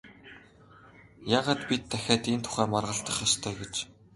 Яагаад 1.37 1.61
бид 1.69 1.83
дахиад 1.91 2.23
энэ 2.31 2.43
тухай 2.45 2.67
маргалдах 2.73 3.17
ёстой 3.27 3.53
гэж? 3.61 3.75